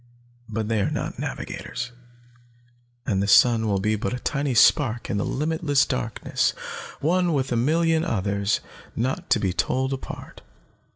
But 0.49 0.67
they 0.67 0.81
are 0.81 0.89
not 0.89 1.19
navigators, 1.19 1.91
and 3.05 3.21
the 3.21 3.27
sun 3.27 3.67
will 3.67 3.79
be 3.79 3.95
but 3.95 4.15
a 4.15 4.19
tiny 4.19 4.55
spark 4.55 5.11
in 5.11 5.17
the 5.17 5.23
limitless 5.25 5.85
darkness, 5.85 6.53
one 7.01 7.33
with 7.33 7.51
a 7.51 7.55
million 7.55 8.03
others, 8.03 8.61
not 8.95 9.29
to 9.29 9.39
be 9.39 9.53
told 9.53 9.93
apart. 9.93 10.41